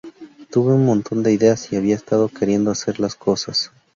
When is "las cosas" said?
2.99-3.71